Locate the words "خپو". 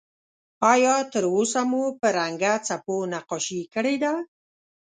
2.65-2.95